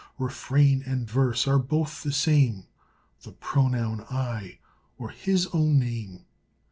[0.17, 2.65] Refrain and verse are both the same
[3.21, 4.57] The pronoun I
[4.97, 6.25] or his own name.